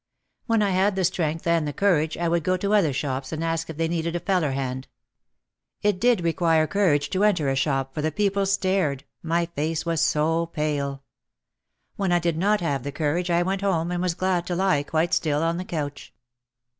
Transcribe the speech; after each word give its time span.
When 0.47 0.63
I 0.63 0.71
had 0.71 0.95
the 0.95 1.03
strength 1.03 1.45
and 1.45 1.67
the 1.67 1.73
courage 1.73 2.17
I 2.17 2.27
would 2.27 2.43
go 2.43 2.57
to 2.57 2.73
other 2.73 2.91
shops 2.91 3.31
and 3.31 3.43
ask 3.43 3.69
if 3.69 3.77
they 3.77 3.87
needed 3.87 4.15
a 4.15 4.19
feller 4.19 4.49
hand. 4.53 4.87
It 5.83 5.99
did 5.99 6.21
require 6.23 6.65
courage 6.65 7.11
to 7.11 7.23
enter 7.23 7.49
a 7.49 7.55
shop 7.55 7.93
for 7.93 8.01
the 8.01 8.11
people 8.11 8.47
stared, 8.47 9.03
my 9.21 9.45
face 9.45 9.85
was 9.85 10.01
so 10.01 10.47
pale. 10.47 11.03
When 11.97 12.11
I 12.11 12.17
did 12.17 12.35
not 12.39 12.61
have 12.61 12.81
the 12.81 12.91
courage 12.91 13.29
I 13.29 13.43
went 13.43 13.61
home 13.61 13.91
and 13.91 14.01
was 14.01 14.15
glad 14.15 14.47
to 14.47 14.55
lie 14.55 14.81
quite 14.81 15.13
still 15.13 15.43
on 15.43 15.57
the 15.57 15.65
couch. 15.65 16.11